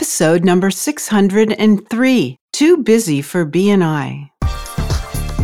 episode 0.00 0.46
number 0.46 0.70
603 0.70 2.36
Too 2.52 2.76
Busy 2.78 3.20
for 3.20 3.44
BNI. 3.44 4.30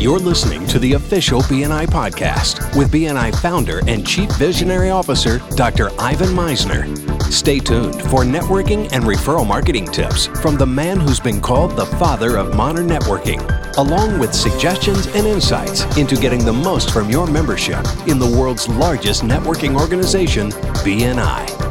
You're 0.00 0.18
listening 0.18 0.66
to 0.68 0.78
the 0.78 0.94
official 0.94 1.42
BNI 1.42 1.84
podcast 1.88 2.74
with 2.74 2.90
BNI 2.90 3.38
founder 3.42 3.82
and 3.86 4.06
chief 4.06 4.30
visionary 4.36 4.88
officer, 4.88 5.42
Dr. 5.56 5.90
Ivan 6.00 6.28
Misner. 6.28 6.86
Stay 7.30 7.58
tuned 7.58 8.00
for 8.04 8.22
networking 8.22 8.90
and 8.92 9.04
referral 9.04 9.46
marketing 9.46 9.88
tips 9.88 10.28
from 10.40 10.56
the 10.56 10.66
man 10.66 11.00
who's 11.00 11.20
been 11.20 11.42
called 11.42 11.72
the 11.72 11.84
father 12.00 12.38
of 12.38 12.56
modern 12.56 12.86
networking, 12.86 13.42
along 13.76 14.18
with 14.18 14.32
suggestions 14.32 15.06
and 15.08 15.26
insights 15.26 15.84
into 15.98 16.16
getting 16.16 16.42
the 16.46 16.52
most 16.52 16.94
from 16.94 17.10
your 17.10 17.26
membership 17.26 17.84
in 18.06 18.18
the 18.18 18.36
world's 18.40 18.68
largest 18.70 19.22
networking 19.22 19.78
organization, 19.78 20.48
BNI. 20.82 21.65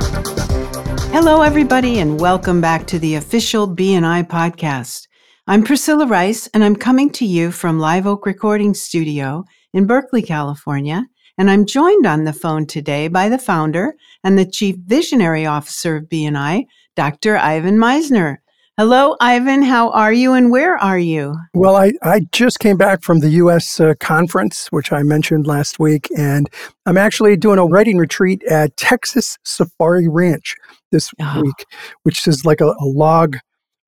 Hello, 1.17 1.43
everybody, 1.43 1.99
and 1.99 2.19
welcome 2.19 2.59
back 2.59 2.85
to 2.87 2.99
the 2.99 3.15
official 3.15 3.73
BNI 3.73 4.27
podcast. 4.27 5.07
I'm 5.47 5.63
Priscilla 5.63 6.05
Rice, 6.05 6.47
and 6.47 6.61
I'm 6.61 6.75
coming 6.75 7.09
to 7.11 7.25
you 7.25 7.53
from 7.53 7.79
Live 7.79 8.05
Oak 8.05 8.25
Recording 8.25 8.73
Studio 8.73 9.45
in 9.73 9.87
Berkeley, 9.87 10.21
California. 10.21 11.05
And 11.37 11.49
I'm 11.49 11.65
joined 11.65 12.05
on 12.05 12.25
the 12.25 12.33
phone 12.33 12.65
today 12.67 13.07
by 13.07 13.29
the 13.29 13.37
founder 13.37 13.95
and 14.25 14.37
the 14.37 14.45
Chief 14.45 14.75
Visionary 14.75 15.45
Officer 15.45 15.95
of 15.95 16.09
BNI, 16.09 16.65
Dr. 16.97 17.37
Ivan 17.37 17.77
Misner. 17.77 18.39
Hello, 18.77 19.15
Ivan. 19.21 19.63
How 19.63 19.89
are 19.91 20.11
you 20.11 20.33
and 20.33 20.51
where 20.51 20.75
are 20.77 20.99
you? 20.99 21.37
Well, 21.53 21.77
I, 21.77 21.93
I 22.03 22.27
just 22.33 22.59
came 22.59 22.75
back 22.75 23.03
from 23.03 23.19
the 23.19 23.29
U.S. 23.29 23.79
Uh, 23.79 23.93
conference, 24.01 24.67
which 24.67 24.91
I 24.91 25.01
mentioned 25.01 25.47
last 25.47 25.79
week, 25.79 26.09
and 26.17 26.49
I'm 26.85 26.97
actually 26.97 27.37
doing 27.37 27.57
a 27.57 27.65
writing 27.65 27.95
retreat 27.95 28.43
at 28.43 28.75
Texas 28.75 29.37
Safari 29.45 30.09
Ranch 30.09 30.57
this 30.91 31.09
oh. 31.21 31.41
week, 31.41 31.65
which 32.03 32.27
is 32.27 32.43
like 32.43 32.59
a, 32.59 32.65
a 32.65 32.83
log 32.83 33.37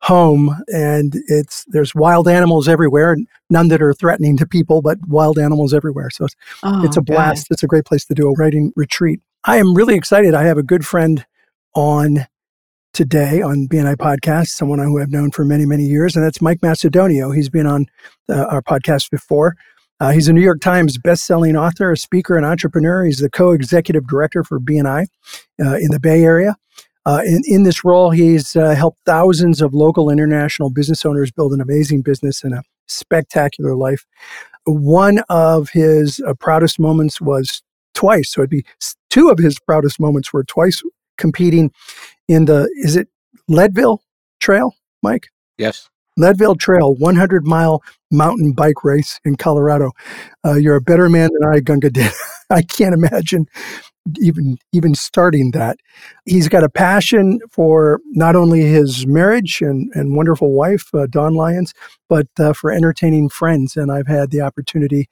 home 0.03 0.55
and 0.67 1.15
it's 1.27 1.65
there's 1.69 1.95
wild 1.95 2.27
animals 2.27 2.67
everywhere 2.67 3.17
none 3.49 3.67
that 3.67 3.81
are 3.81 3.95
threatening 3.95 4.37
to 4.37 4.45
people 4.45 4.79
but 4.79 4.99
wild 5.07 5.39
animals 5.39 5.73
everywhere 5.73 6.11
so 6.11 6.25
it's, 6.25 6.35
oh, 6.61 6.85
it's 6.85 6.97
a 6.97 7.01
blast 7.01 7.49
God. 7.49 7.55
it's 7.55 7.63
a 7.63 7.67
great 7.67 7.83
place 7.83 8.05
to 8.05 8.13
do 8.13 8.29
a 8.29 8.33
writing 8.33 8.71
retreat 8.75 9.19
i 9.45 9.57
am 9.57 9.73
really 9.73 9.95
excited 9.95 10.35
i 10.35 10.43
have 10.43 10.59
a 10.59 10.61
good 10.61 10.85
friend 10.85 11.25
on 11.73 12.27
today 12.97 13.43
on 13.43 13.67
bni 13.67 13.95
podcast 13.95 14.47
someone 14.47 14.79
who 14.79 14.99
i've 14.99 15.11
known 15.11 15.29
for 15.29 15.45
many 15.45 15.67
many 15.67 15.83
years 15.83 16.15
and 16.15 16.25
that's 16.25 16.41
mike 16.41 16.61
macedonio 16.61 17.33
he's 17.33 17.47
been 17.47 17.67
on 17.67 17.85
uh, 18.27 18.45
our 18.45 18.63
podcast 18.63 19.11
before 19.11 19.55
uh, 19.99 20.09
he's 20.09 20.27
a 20.27 20.33
new 20.33 20.41
york 20.41 20.59
times 20.59 20.97
best-selling 20.97 21.55
author 21.55 21.91
a 21.91 21.95
speaker 21.95 22.35
and 22.35 22.43
entrepreneur 22.43 23.05
he's 23.05 23.19
the 23.19 23.29
co-executive 23.29 24.07
director 24.07 24.43
for 24.43 24.59
bni 24.59 25.05
uh, 25.63 25.75
in 25.75 25.91
the 25.91 25.99
bay 26.01 26.23
area 26.23 26.55
uh, 27.05 27.21
in, 27.25 27.41
in 27.45 27.63
this 27.63 27.85
role, 27.85 28.11
he's 28.11 28.53
uh, 28.57 28.75
helped 28.75 28.99
thousands 29.05 29.61
of 29.61 29.73
local 29.73 30.09
international 30.09 30.69
business 30.69 31.05
owners 31.05 31.31
build 31.31 31.53
an 31.53 31.61
amazing 31.61 32.01
business 32.01 32.43
and 32.43 32.53
a 32.53 32.61
spectacular 32.89 33.75
life. 33.75 34.05
One 34.65 35.19
of 35.29 35.69
his 35.69 36.19
uh, 36.27 36.33
proudest 36.33 36.79
moments 36.79 37.21
was 37.21 37.63
twice. 37.93 38.33
So 38.33 38.41
it'd 38.41 38.49
be 38.49 38.65
two 39.09 39.29
of 39.29 39.37
his 39.37 39.57
proudest 39.57 40.01
moments 40.01 40.33
were 40.33 40.43
twice 40.43 40.83
competing 41.17 41.71
in 42.27 42.45
the, 42.45 42.69
is 42.77 42.95
it 42.95 43.07
Leadville 43.47 44.01
Trail, 44.39 44.75
Mike? 45.01 45.27
Yes. 45.57 45.89
Leadville 46.17 46.55
Trail, 46.55 46.95
100 46.95 47.45
mile 47.45 47.83
mountain 48.11 48.51
bike 48.53 48.83
race 48.83 49.19
in 49.23 49.35
Colorado. 49.35 49.91
Uh, 50.43 50.55
you're 50.55 50.75
a 50.75 50.81
better 50.81 51.09
man 51.09 51.29
than 51.31 51.49
I, 51.49 51.59
Gunga 51.59 51.91
Din. 51.91 52.09
I 52.49 52.61
can't 52.61 52.93
imagine 52.93 53.47
even 54.19 54.57
even 54.71 54.95
starting 54.95 55.51
that. 55.51 55.77
He's 56.25 56.47
got 56.47 56.63
a 56.63 56.69
passion 56.69 57.39
for 57.51 57.99
not 58.11 58.35
only 58.35 58.61
his 58.61 59.05
marriage 59.05 59.61
and, 59.61 59.91
and 59.93 60.15
wonderful 60.15 60.53
wife, 60.53 60.93
uh, 60.93 61.07
Dawn 61.07 61.33
Lyons, 61.33 61.73
but 62.07 62.27
uh, 62.39 62.53
for 62.53 62.71
entertaining 62.71 63.29
friends. 63.29 63.75
And 63.75 63.91
I've 63.91 64.07
had 64.07 64.31
the 64.31 64.41
opportunity 64.41 65.09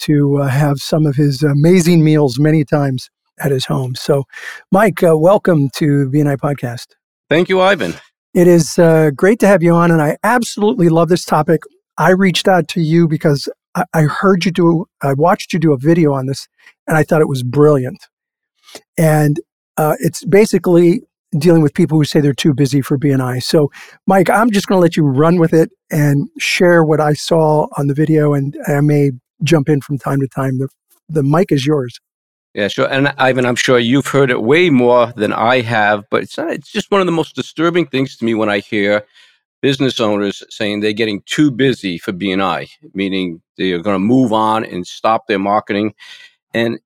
to 0.00 0.38
uh, 0.38 0.48
have 0.48 0.78
some 0.78 1.06
of 1.06 1.16
his 1.16 1.42
amazing 1.42 2.04
meals 2.04 2.38
many 2.38 2.64
times 2.64 3.10
at 3.40 3.50
his 3.50 3.66
home. 3.66 3.94
So, 3.94 4.24
Mike, 4.72 5.02
uh, 5.02 5.16
welcome 5.16 5.70
to 5.76 6.10
BNI 6.10 6.36
Podcast. 6.36 6.86
Thank 7.28 7.48
you, 7.48 7.60
Ivan. 7.60 7.94
It 8.34 8.46
is 8.46 8.78
uh, 8.78 9.10
great 9.14 9.38
to 9.40 9.46
have 9.46 9.62
you 9.62 9.74
on, 9.74 9.90
and 9.90 10.02
I 10.02 10.16
absolutely 10.22 10.88
love 10.88 11.08
this 11.08 11.24
topic. 11.24 11.62
I 11.96 12.10
reached 12.10 12.46
out 12.46 12.68
to 12.68 12.80
you 12.80 13.08
because 13.08 13.48
I, 13.74 13.84
I 13.94 14.02
heard 14.02 14.44
you 14.44 14.52
do, 14.52 14.86
I 15.02 15.14
watched 15.14 15.52
you 15.52 15.58
do 15.58 15.72
a 15.72 15.78
video 15.78 16.12
on 16.12 16.26
this, 16.26 16.46
and 16.86 16.96
I 16.96 17.02
thought 17.02 17.20
it 17.20 17.28
was 17.28 17.42
brilliant. 17.42 18.06
And 18.96 19.40
uh, 19.76 19.96
it's 20.00 20.24
basically 20.24 21.02
dealing 21.38 21.62
with 21.62 21.74
people 21.74 21.98
who 21.98 22.04
say 22.04 22.20
they're 22.20 22.32
too 22.32 22.54
busy 22.54 22.80
for 22.80 22.98
BNI. 22.98 23.42
So, 23.42 23.70
Mike, 24.06 24.30
I'm 24.30 24.50
just 24.50 24.66
going 24.66 24.78
to 24.78 24.82
let 24.82 24.96
you 24.96 25.04
run 25.04 25.38
with 25.38 25.52
it 25.52 25.70
and 25.90 26.28
share 26.38 26.84
what 26.84 27.00
I 27.00 27.12
saw 27.12 27.66
on 27.76 27.86
the 27.86 27.94
video, 27.94 28.34
and 28.34 28.56
I 28.66 28.80
may 28.80 29.12
jump 29.42 29.68
in 29.68 29.80
from 29.80 29.98
time 29.98 30.20
to 30.20 30.28
time. 30.28 30.58
The, 30.58 30.68
the 31.08 31.22
mic 31.22 31.52
is 31.52 31.66
yours. 31.66 31.98
Yeah, 32.58 32.68
sure. 32.68 32.92
And 32.92 33.14
Ivan, 33.18 33.46
I'm 33.46 33.56
sure 33.56 33.78
you've 33.78 34.08
heard 34.08 34.32
it 34.32 34.42
way 34.42 34.70
more 34.70 35.14
than 35.16 35.32
I 35.32 35.62
have, 35.62 36.04
but 36.10 36.24
it's 36.24 36.36
not, 36.36 36.52
it's 36.52 36.72
just 36.72 36.90
one 36.90 37.00
of 37.00 37.06
the 37.06 37.12
most 37.12 37.36
disturbing 37.36 37.86
things 37.86 38.16
to 38.18 38.26
me 38.26 38.34
when 38.34 38.50
I 38.50 38.60
hear 38.60 39.06
business 39.62 40.00
owners 40.00 40.42
saying 40.50 40.80
they're 40.80 40.92
getting 40.92 41.22
too 41.26 41.52
busy 41.52 41.98
for 41.98 42.12
BNI, 42.12 42.68
meaning 42.94 43.42
they're 43.58 43.80
going 43.82 43.94
to 43.94 44.00
move 44.00 44.32
on 44.32 44.64
and 44.64 44.86
stop 44.86 45.28
their 45.28 45.38
marketing. 45.38 45.94
And 46.54 46.80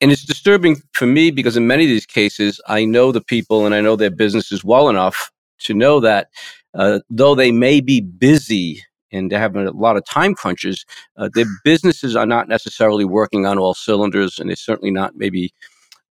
and 0.00 0.12
it's 0.12 0.24
disturbing 0.24 0.78
for 0.94 1.06
me 1.06 1.30
because 1.30 1.56
in 1.56 1.66
many 1.66 1.84
of 1.84 1.90
these 1.90 2.06
cases, 2.06 2.60
I 2.68 2.84
know 2.84 3.12
the 3.12 3.22
people 3.22 3.66
and 3.66 3.74
I 3.74 3.80
know 3.82 3.96
their 3.96 4.10
businesses 4.10 4.64
well 4.64 4.88
enough 4.90 5.30
to 5.60 5.74
know 5.74 6.00
that 6.00 6.28
uh, 6.74 7.00
though 7.10 7.36
they 7.36 7.52
may 7.52 7.80
be 7.80 8.00
busy 8.00 8.82
and 9.12 9.30
they're 9.30 9.38
having 9.38 9.66
a 9.66 9.70
lot 9.70 9.96
of 9.96 10.04
time 10.04 10.34
crunches, 10.34 10.84
uh, 11.16 11.28
their 11.34 11.46
businesses 11.64 12.16
are 12.16 12.26
not 12.26 12.48
necessarily 12.48 13.04
working 13.04 13.46
on 13.46 13.58
all 13.58 13.74
cylinders, 13.74 14.38
and 14.38 14.48
they're 14.48 14.56
certainly 14.56 14.90
not 14.90 15.16
maybe 15.16 15.52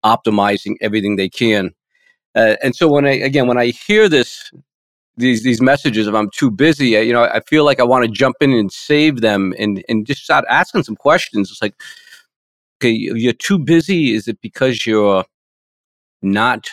optimizing 0.04 0.76
everything 0.82 1.16
they 1.16 1.30
can. 1.30 1.72
Uh, 2.36 2.56
and 2.64 2.76
so 2.76 2.88
when 2.88 3.06
I 3.06 3.12
again 3.12 3.48
when 3.48 3.58
I 3.58 3.68
hear 3.68 4.08
this 4.08 4.52
these 5.18 5.44
these 5.44 5.62
messages 5.62 6.08
of 6.08 6.16
I'm 6.16 6.30
too 6.36 6.52
busy, 6.52 6.98
I, 6.98 7.02
you 7.02 7.14
know, 7.14 7.24
I 7.24 7.42
feel 7.42 7.66
like 7.66 7.80
I 7.80 7.84
want 7.84 8.06
to 8.06 8.12
jump 8.12 8.38
in 8.42 8.52
and 8.52 8.72
save 8.72 9.22
them 9.22 9.54
and 9.60 9.84
and 9.90 10.06
just 10.06 10.24
start 10.24 10.46
asking 10.50 10.84
some 10.84 10.96
questions. 10.96 11.52
It's 11.52 11.62
like, 11.62 11.76
okay, 12.80 12.92
you're 12.92 13.34
too 13.34 13.60
busy. 13.60 14.14
Is 14.14 14.28
it 14.28 14.40
because 14.42 14.86
you're 14.86 15.26
not 16.22 16.70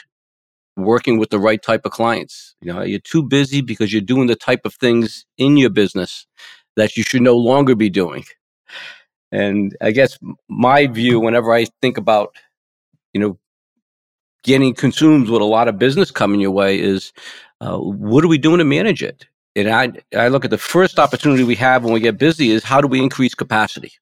working 0.78 1.18
with 1.18 1.30
the 1.30 1.38
right 1.38 1.62
type 1.62 1.84
of 1.84 1.92
clients? 1.92 2.54
You 2.60 2.72
know, 2.72 2.82
you're 2.82 3.00
too 3.00 3.22
busy 3.22 3.60
because 3.60 3.92
you're 3.92 4.02
doing 4.02 4.26
the 4.26 4.36
type 4.36 4.62
of 4.64 4.74
things 4.74 5.26
in 5.36 5.56
your 5.56 5.70
business 5.70 6.26
that 6.76 6.96
you 6.96 7.02
should 7.02 7.22
no 7.22 7.36
longer 7.36 7.74
be 7.74 7.90
doing. 7.90 8.24
And 9.30 9.76
I 9.80 9.90
guess 9.90 10.18
my 10.48 10.86
view, 10.86 11.20
whenever 11.20 11.52
I 11.52 11.66
think 11.82 11.98
about, 11.98 12.34
you 13.12 13.20
know, 13.20 13.38
getting 14.44 14.74
consumed 14.74 15.28
with 15.28 15.42
a 15.42 15.44
lot 15.44 15.68
of 15.68 15.78
business 15.78 16.10
coming 16.10 16.40
your 16.40 16.52
way, 16.52 16.80
is 16.80 17.12
uh, 17.60 17.76
what 17.76 18.24
are 18.24 18.28
we 18.28 18.38
doing 18.38 18.58
to 18.58 18.64
manage 18.64 19.02
it? 19.02 19.26
And 19.56 19.68
I, 19.68 19.92
I 20.16 20.28
look 20.28 20.44
at 20.44 20.50
the 20.50 20.58
first 20.58 20.98
opportunity 20.98 21.42
we 21.42 21.56
have 21.56 21.84
when 21.84 21.92
we 21.92 22.00
get 22.00 22.16
busy 22.16 22.50
is 22.50 22.62
how 22.62 22.80
do 22.80 22.86
we 22.86 23.02
increase 23.02 23.34
capacity? 23.34 23.92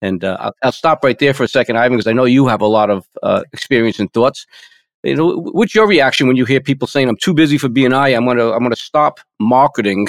And 0.00 0.24
uh, 0.24 0.36
I'll, 0.40 0.54
I'll, 0.62 0.72
stop 0.72 1.04
right 1.04 1.18
there 1.18 1.34
for 1.34 1.44
a 1.44 1.48
second, 1.48 1.76
Ivan, 1.76 1.96
because 1.96 2.06
I 2.06 2.12
know 2.12 2.24
you 2.24 2.46
have 2.46 2.60
a 2.60 2.66
lot 2.66 2.90
of 2.90 3.06
uh, 3.22 3.42
experience 3.52 3.98
and 3.98 4.12
thoughts. 4.12 4.46
You 5.04 5.16
know, 5.16 5.36
what's 5.36 5.74
your 5.74 5.86
reaction 5.86 6.26
when 6.26 6.36
you 6.36 6.44
hear 6.44 6.60
people 6.60 6.88
saying, 6.88 7.08
"I'm 7.08 7.16
too 7.16 7.34
busy 7.34 7.58
for 7.58 7.68
BNI. 7.68 8.16
I'm 8.16 8.26
gonna 8.26 8.50
I'm 8.50 8.62
gonna 8.62 8.76
stop 8.76 9.20
marketing, 9.38 10.08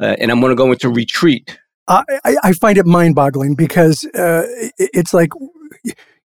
uh, 0.00 0.16
and 0.18 0.30
I'm 0.30 0.40
gonna 0.40 0.54
go 0.54 0.72
into 0.72 0.88
retreat." 0.90 1.58
I, 1.88 2.36
I 2.44 2.52
find 2.52 2.78
it 2.78 2.86
mind-boggling 2.86 3.56
because 3.56 4.04
uh, 4.14 4.44
it's 4.78 5.12
like 5.12 5.30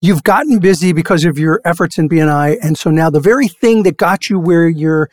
you've 0.01 0.23
gotten 0.23 0.59
busy 0.59 0.95
because 0.95 1.27
of 1.27 1.39
your 1.39 1.61
efforts 1.67 1.99
in 1.99 2.09
BNI, 2.09 2.57
and 2.63 2.79
so 2.79 2.91
now 2.91 3.11
the 3.11 3.21
very 3.21 3.49
thing 3.49 3.83
that 3.83 3.97
got 3.97 4.31
you 4.31 4.39
where 4.39 4.69
you're 4.69 5.11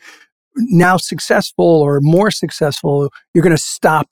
now 0.56 0.96
successful 0.96 1.64
or 1.64 2.00
more 2.00 2.30
successful, 2.30 3.10
you're 3.34 3.44
going 3.44 3.56
to 3.56 3.62
stop 3.62 4.08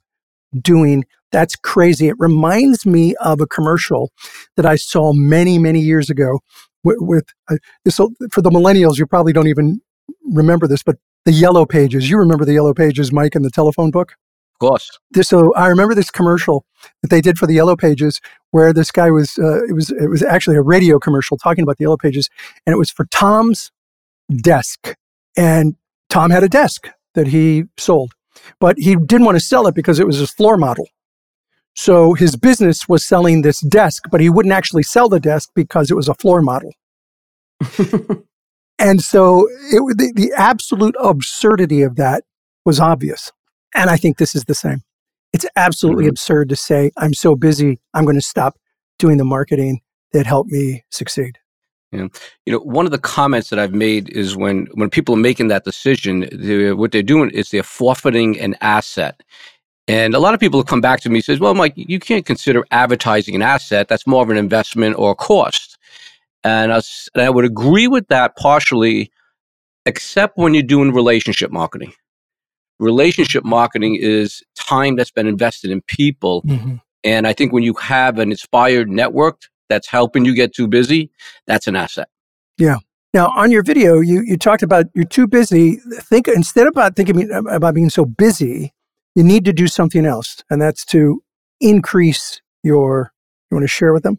doing 0.61 1.05
that's 1.33 1.57
crazy. 1.57 2.09
It 2.09 2.15
reminds 2.19 2.87
me 2.87 3.15
of 3.17 3.41
a 3.41 3.47
commercial 3.47 4.13
that 4.57 4.65
I 4.65 4.77
saw 4.77 5.13
many, 5.13 5.59
many 5.59 5.81
years 5.81 6.09
ago 6.09 6.41
with, 6.87 6.97
with 7.01 7.25
uh, 7.51 7.57
this. 7.85 7.97
For 7.97 8.43
the 8.43 8.51
millennials, 8.51 8.99
you 8.99 9.07
probably 9.07 9.33
don't 9.33 9.49
even 9.49 9.81
remember 10.25 10.67
this, 10.67 10.83
but 10.83 10.97
the 11.25 11.33
Yellow 11.33 11.67
Pages. 11.67 12.09
You 12.09 12.19
remember 12.19 12.45
the 12.45 12.55
Yellow 12.55 12.73
Pages, 12.73 13.13
Mike, 13.13 13.35
in 13.35 13.43
the 13.43 13.51
telephone 13.51 13.91
book? 13.91 14.13
Of 14.55 14.61
course. 14.61 14.91
This, 15.11 15.29
so 15.29 15.53
I 15.55 15.67
remember 15.67 15.95
this 15.95 16.11
commercial 16.11 16.65
that 17.03 17.11
they 17.11 17.21
did 17.21 17.39
for 17.39 17.47
the 17.47 17.55
Yellow 17.55 17.77
Pages, 17.77 18.21
where 18.53 18.73
this 18.73 18.91
guy 18.91 19.11
was. 19.11 19.37
Uh, 19.39 19.65
it 19.65 19.75
was. 19.75 19.91
It 19.91 20.09
was 20.09 20.23
actually 20.23 20.57
a 20.57 20.63
radio 20.63 20.99
commercial 20.99 21.37
talking 21.37 21.63
about 21.63 21.77
the 21.77 21.85
Yellow 21.85 21.99
Pages, 21.99 22.31
and 22.65 22.73
it 22.73 22.79
was 22.79 22.91
for 22.91 23.05
Tom's 23.07 23.71
desk, 24.35 24.95
and 25.37 25.77
Tom 26.09 26.31
had 26.31 26.43
a 26.43 26.49
desk 26.49 26.89
that 27.15 27.27
he 27.27 27.65
sold, 27.77 28.13
but 28.61 28.79
he 28.79 28.97
didn't 28.97 29.27
want 29.27 29.37
to 29.37 29.45
sell 29.45 29.67
it 29.67 29.75
because 29.75 29.99
it 29.99 30.07
was 30.07 30.19
his 30.19 30.31
floor 30.31 30.57
model. 30.57 30.89
So 31.77 32.15
his 32.15 32.37
business 32.37 32.89
was 32.89 33.07
selling 33.07 33.43
this 33.43 33.61
desk, 33.61 34.05
but 34.11 34.21
he 34.21 34.31
wouldn't 34.31 34.55
actually 34.55 34.83
sell 34.83 35.09
the 35.09 35.21
desk 35.21 35.51
because 35.55 35.91
it 35.91 35.95
was 35.95 36.09
a 36.09 36.15
floor 36.15 36.41
model. 36.41 36.73
And 38.79 39.01
so 39.01 39.49
it, 39.71 39.81
the, 39.97 40.13
the 40.15 40.33
absolute 40.37 40.95
absurdity 41.01 41.83
of 41.83 41.97
that 41.97 42.25
was 42.65 42.81
obvious. 42.81 43.33
And 43.75 43.91
I 43.91 43.97
think 43.97 44.19
this 44.19 44.35
is 44.35 44.45
the 44.45 44.55
same. 44.55 44.83
It's 45.33 45.47
absolutely 45.57 46.05
mm-hmm. 46.05 46.11
absurd 46.11 46.49
to 46.51 46.57
say, 46.57 46.91
I'm 46.97 47.15
so 47.15 47.37
busy, 47.37 47.81
I'm 47.95 48.05
going 48.05 48.17
to 48.17 48.23
stop 48.23 48.59
doing 48.99 49.17
the 49.17 49.25
marketing 49.25 49.81
that 50.13 50.27
helped 50.27 50.51
me 50.51 50.85
succeed. 50.91 51.39
Yeah. 51.93 52.09
You 52.45 52.53
know, 52.53 52.59
one 52.59 52.85
of 52.85 52.93
the 52.93 52.99
comments 52.99 53.51
that 53.51 53.59
I've 53.59 53.75
made 53.75 54.09
is 54.11 54.37
when 54.37 54.67
when 54.75 54.91
people 54.91 55.15
are 55.15 55.19
making 55.19 55.49
that 55.49 55.65
decision, 55.65 56.29
they, 56.33 56.73
what 56.73 56.91
they're 56.91 57.03
doing 57.03 57.31
is 57.31 57.51
they're 57.51 57.63
forfeiting 57.63 58.39
an 58.41 58.57
asset. 58.61 59.23
And 59.89 60.15
a 60.15 60.19
lot 60.19 60.35
of 60.35 60.41
people 60.41 60.59
have 60.59 60.67
come 60.67 60.81
back 60.81 61.01
to 61.01 61.09
me 61.09 61.17
and 61.17 61.25
says, 61.25 61.39
"Well, 61.39 61.55
Mike, 61.55 61.75
you 61.77 62.01
can't 62.01 62.27
consider 62.27 62.65
advertising 62.71 63.35
an 63.35 63.43
asset. 63.43 63.89
That's 63.89 64.07
more 64.07 64.23
of 64.23 64.31
an 64.31 64.37
investment 64.37 64.97
or 64.99 65.13
a 65.13 65.15
cost." 65.15 65.79
And 66.43 66.73
I, 66.73 66.81
and 67.15 67.23
I 67.23 67.31
would 67.31 67.45
agree 67.45 67.89
with 67.89 68.09
that 68.09 68.37
partially, 68.37 69.11
except 69.85 70.37
when 70.37 70.55
you're 70.55 70.63
doing 70.63 70.93
relationship 70.93 71.51
marketing. 71.51 71.93
Relationship 72.79 73.45
marketing 73.45 73.97
is 74.01 74.43
time 74.57 74.97
that's 74.97 75.11
been 75.11 75.27
invested 75.27 75.71
in 75.71 75.81
people. 75.83 76.43
Mm-hmm. 76.43 76.77
And 77.05 77.27
I 77.27 77.33
think 77.33 77.53
when 77.53 77.63
you 77.63 77.75
have 77.75 78.19
an 78.19 78.31
inspired 78.31 78.91
network 78.91 79.43
that's 79.69 79.89
helping 79.89 80.25
you 80.25 80.35
get 80.35 80.55
too 80.55 80.67
busy, 80.67 81.11
that's 81.47 81.67
an 81.67 81.77
asset. 81.77 82.09
Yeah. 82.59 82.79
Now, 83.15 83.33
on 83.37 83.51
your 83.51 83.63
video, 83.63 84.01
you, 84.01 84.23
you 84.27 84.37
talked 84.37 84.63
about 84.63 84.87
you're 84.95 85.05
too 85.05 85.27
busy. 85.27 85.77
Think 86.01 86.29
instead 86.29 86.67
about 86.67 86.97
thinking 86.97 87.31
about 87.31 87.75
being 87.75 87.89
so 87.89 88.05
busy, 88.05 88.75
you 89.17 89.25
need 89.25 89.45
to 89.47 89.53
do 89.53 89.67
something 89.67 90.07
else, 90.07 90.45
and 90.51 90.63
that's 90.63 90.85
to 90.87 91.23
increase 91.61 92.41
your. 92.63 93.13
You 93.51 93.57
want 93.57 93.65
to 93.65 93.69
share 93.69 93.93
with 93.93 94.03
them? 94.03 94.19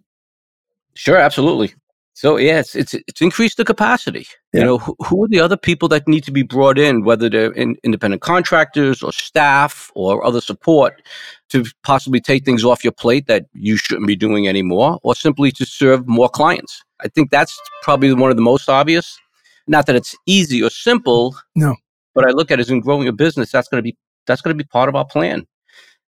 Sure, 0.95 1.17
absolutely. 1.17 1.73
So 2.13 2.37
yes, 2.37 2.73
it's 2.73 2.95
it's 2.95 3.21
increase 3.21 3.53
the 3.53 3.63
capacity. 3.63 4.25
Yeah. 4.51 4.61
You 4.61 4.65
know, 4.65 4.77
who, 4.79 4.95
who, 5.05 5.23
are 5.23 5.27
the 5.27 5.39
other 5.39 5.55
people 5.55 5.87
that 5.89 6.07
need 6.07 6.23
to 6.23 6.31
be 6.31 6.41
brought 6.41 6.79
in, 6.79 7.03
whether 7.03 7.29
they're 7.29 7.51
in, 7.51 7.75
independent 7.83 8.23
contractors 8.23 9.03
or 9.03 9.13
staff 9.13 9.91
or 9.93 10.25
other 10.25 10.41
support, 10.41 11.03
to 11.49 11.65
possibly 11.83 12.19
take 12.19 12.43
things 12.43 12.65
off 12.65 12.83
your 12.83 12.93
plate 12.93 13.27
that 13.27 13.45
you 13.53 13.77
shouldn't 13.77 14.07
be 14.07 14.15
doing 14.15 14.47
anymore, 14.47 14.97
or 15.03 15.13
simply 15.13 15.51
to 15.51 15.65
serve 15.65 16.07
more 16.07 16.27
clients. 16.27 16.83
I 17.01 17.07
think 17.07 17.29
that's 17.29 17.59
probably 17.83 18.11
one 18.13 18.31
of 18.31 18.35
the 18.35 18.41
most 18.41 18.67
obvious. 18.67 19.19
Not 19.67 19.85
that 19.85 19.95
it's 19.95 20.15
easy 20.25 20.63
or 20.63 20.71
simple. 20.71 21.35
No. 21.55 21.75
But 22.15 22.25
I 22.25 22.31
look 22.31 22.49
at 22.49 22.57
it 22.57 22.61
as 22.61 22.71
in 22.71 22.79
growing 22.79 23.07
a 23.07 23.11
business, 23.11 23.51
that's 23.51 23.67
going 23.67 23.77
to 23.77 23.83
be 23.83 23.95
that's 24.27 24.41
going 24.41 24.55
to 24.55 24.63
be 24.63 24.67
part 24.67 24.89
of 24.89 24.95
our 24.95 25.05
plan. 25.05 25.47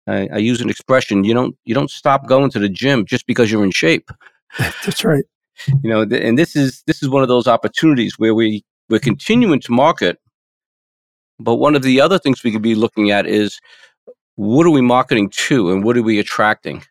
I, 0.06 0.28
I 0.32 0.38
use 0.38 0.60
an 0.60 0.70
expression: 0.70 1.24
you 1.24 1.34
don't 1.34 1.56
you 1.64 1.74
don't 1.74 1.90
stop 1.90 2.26
going 2.26 2.50
to 2.50 2.58
the 2.58 2.68
gym 2.68 3.04
just 3.04 3.26
because 3.26 3.50
you're 3.50 3.64
in 3.64 3.70
shape. 3.70 4.10
That's 4.58 5.04
right 5.04 5.24
you 5.82 5.90
know 5.90 6.02
and 6.02 6.38
this 6.38 6.56
is 6.56 6.82
this 6.86 7.02
is 7.02 7.08
one 7.08 7.22
of 7.22 7.28
those 7.28 7.46
opportunities 7.46 8.18
where 8.18 8.34
we 8.34 8.64
we're 8.88 8.98
continuing 8.98 9.60
to 9.60 9.72
market 9.72 10.18
but 11.38 11.56
one 11.56 11.74
of 11.74 11.82
the 11.82 12.00
other 12.00 12.18
things 12.18 12.42
we 12.42 12.52
could 12.52 12.62
be 12.62 12.74
looking 12.74 13.10
at 13.10 13.26
is 13.26 13.60
what 14.36 14.66
are 14.66 14.70
we 14.70 14.80
marketing 14.80 15.30
to 15.30 15.70
and 15.70 15.84
what 15.84 15.96
are 15.96 16.02
we 16.02 16.18
attracting 16.18 16.82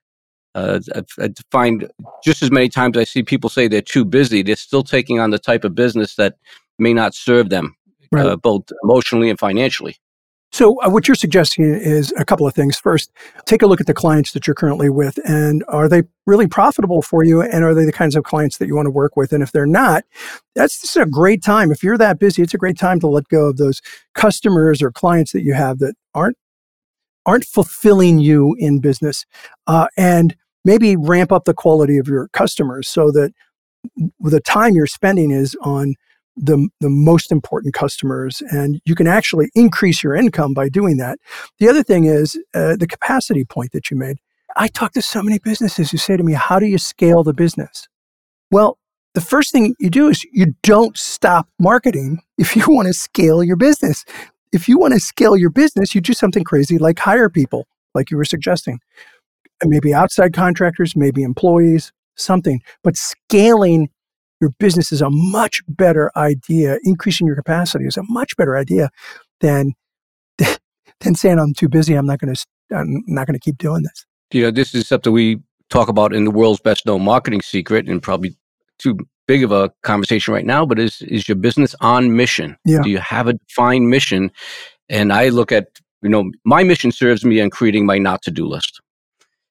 uh, 0.55 0.79
I, 0.95 1.01
I 1.25 1.29
find 1.51 1.89
just 2.23 2.43
as 2.43 2.51
many 2.51 2.69
times 2.69 2.95
I 2.95 3.05
see 3.05 3.23
people 3.23 3.49
say 3.49 3.67
they're 3.67 3.81
too 3.81 4.05
busy, 4.05 4.43
they're 4.43 4.55
still 4.55 4.83
taking 4.83 5.19
on 5.19 5.31
the 5.31 5.39
type 5.39 5.63
of 5.63 5.73
business 5.73 6.13
that 6.17 6.35
may 6.77 6.93
not 6.93 7.15
serve 7.15 7.49
them, 7.49 7.75
right. 8.11 8.23
uh, 8.23 8.35
both 8.35 8.71
emotionally 8.83 9.31
and 9.31 9.39
financially. 9.39 9.95
So, 10.53 10.79
uh, 10.83 10.89
what 10.91 11.07
you're 11.07 11.15
suggesting 11.15 11.65
is 11.65 12.13
a 12.15 12.23
couple 12.23 12.45
of 12.45 12.53
things. 12.53 12.77
First, 12.77 13.11
take 13.47 13.63
a 13.63 13.65
look 13.65 13.81
at 13.81 13.88
the 13.88 13.94
clients 13.94 14.33
that 14.33 14.45
you're 14.45 14.53
currently 14.53 14.88
with, 14.88 15.17
and 15.25 15.63
are 15.67 15.89
they 15.89 16.03
really 16.27 16.45
profitable 16.45 17.01
for 17.01 17.23
you? 17.23 17.41
And 17.41 17.63
are 17.63 17.73
they 17.73 17.85
the 17.85 17.91
kinds 17.91 18.15
of 18.15 18.23
clients 18.23 18.59
that 18.59 18.67
you 18.67 18.75
want 18.75 18.85
to 18.85 18.91
work 18.91 19.17
with? 19.17 19.33
And 19.33 19.41
if 19.41 19.51
they're 19.51 19.65
not, 19.65 20.03
that's 20.53 20.79
just 20.79 20.95
a 20.95 21.07
great 21.07 21.41
time. 21.44 21.71
If 21.71 21.81
you're 21.81 21.97
that 21.97 22.19
busy, 22.19 22.44
it's 22.44 22.53
a 22.53 22.59
great 22.59 22.77
time 22.77 23.00
to 23.00 23.07
let 23.07 23.27
go 23.29 23.50
of 23.50 23.57
those 23.57 23.81
customers 24.13 24.83
or 24.83 24.91
clients 24.91 25.31
that 25.31 25.41
you 25.41 25.55
have 25.55 25.79
that 25.79 25.95
aren't 26.13 26.38
aren't 27.25 27.45
fulfilling 27.45 28.19
you 28.19 28.56
in 28.59 28.79
business, 28.79 29.25
uh, 29.65 29.88
and 29.97 30.35
maybe 30.63 30.95
ramp 30.95 31.31
up 31.31 31.45
the 31.45 31.56
quality 31.56 31.97
of 31.97 32.07
your 32.07 32.27
customers 32.27 32.88
so 32.88 33.09
that 33.09 33.31
the 34.19 34.39
time 34.39 34.75
you're 34.75 34.85
spending 34.85 35.31
is 35.31 35.56
on 35.61 35.95
the, 36.35 36.68
the 36.80 36.89
most 36.89 37.31
important 37.31 37.74
customers 37.74 38.41
and 38.50 38.81
you 38.85 38.95
can 38.95 39.07
actually 39.07 39.50
increase 39.53 40.03
your 40.03 40.15
income 40.15 40.53
by 40.53 40.69
doing 40.69 40.97
that. 40.97 41.19
The 41.59 41.69
other 41.69 41.83
thing 41.83 42.06
is 42.06 42.39
uh, 42.53 42.75
the 42.75 42.88
capacity 42.88 43.45
point 43.45 43.71
that 43.74 43.91
you 43.91 43.97
made. 43.97 44.18
I 44.56 44.68
talk 44.68 44.94
to 44.94 45.01
so 45.01 45.21
many 45.21 45.39
businesses 45.39 45.91
who 45.91 45.97
say 45.97 46.18
to 46.18 46.24
me 46.24 46.33
how 46.33 46.59
do 46.59 46.65
you 46.65 46.77
scale 46.77 47.24
the 47.24 47.33
business? 47.33 47.88
Well 48.51 48.77
the 49.13 49.21
first 49.21 49.51
thing 49.51 49.75
you 49.80 49.91
do 49.91 50.07
is 50.07 50.24
you 50.31 50.56
don't 50.63 50.97
stop 50.97 51.47
marketing 51.59 52.19
if 52.38 52.56
you 52.56 52.65
want 52.68 52.88
to 52.88 52.94
scale 52.94 53.44
your 53.44 53.57
business. 53.57 54.06
If 54.51 54.68
you 54.68 54.77
want 54.80 54.94
to 54.94 55.00
scale 55.00 55.38
your 55.38 55.51
business 55.51 55.94
you 55.94 56.01
do 56.01 56.13
something 56.13 56.44
crazy 56.44 56.77
like 56.77 57.00
hire 57.00 57.30
people 57.30 57.68
like 57.94 58.09
you 58.09 58.18
were 58.18 58.25
suggesting. 58.25 58.80
Maybe 59.63 59.94
outside 59.94 60.33
contractors 60.33 60.95
maybe 60.95 61.21
employees 61.21 61.91
something. 62.15 62.62
But 62.83 62.97
scaling 62.97 63.89
your 64.44 64.51
business 64.60 64.92
is 64.92 65.01
a 65.01 65.10
much 65.10 65.62
better 65.69 66.12
idea. 66.18 66.78
Increasing 66.84 67.25
your 67.25 67.36
capacity 67.38 67.86
is 67.86 67.95
a 67.95 68.04
much 68.10 68.36
better 68.36 68.57
idea 68.57 68.90
than 69.40 69.74
than 70.38 71.16
saying 71.16 71.40
I'm 71.40 71.54
too 71.54 71.69
busy. 71.69 71.94
I'm 71.94 72.06
not 72.06 72.19
going 72.19 72.36
to. 72.36 72.45
I'm 72.75 73.04
not 73.07 73.25
going 73.25 73.40
to 73.40 73.44
keep 73.44 73.57
doing 73.57 73.84
this. 73.84 74.06
You 74.31 74.44
know, 74.44 74.51
this 74.51 74.75
is 74.75 74.88
something 74.88 75.13
we 75.13 75.40
talk 75.69 75.88
about 75.88 76.13
in 76.13 76.25
the 76.25 76.31
world's 76.31 76.60
best 76.60 76.86
known 76.86 77.04
marketing 77.04 77.42
secret, 77.42 77.88
and 77.88 78.04
probably 78.04 78.36
too 78.80 78.98
big 79.25 79.44
of 79.44 79.51
a 79.51 79.72
conversation 79.84 80.34
right 80.34 80.45
now. 80.45 80.66
But 80.66 80.78
is 80.78 81.01
is 81.04 81.28
your 81.28 81.38
business 81.38 81.74
on 81.80 82.16
mission? 82.18 82.57
Yeah. 82.66 82.81
Do 82.81 82.90
you 82.90 82.98
have 82.98 83.28
a 83.28 83.34
defined 83.34 83.90
mission? 83.90 84.30
And 84.90 85.13
I 85.13 85.30
look 85.30 85.54
at 85.54 85.68
you 86.01 86.10
know 86.10 86.30
my 86.44 86.63
mission 86.63 86.92
serves 86.92 87.24
me 87.24 87.40
in 87.40 87.50
creating 87.50 87.86
my 87.86 87.98
not 87.98 88.22
to 88.24 88.31
do 88.31 88.45
list. 88.45 88.81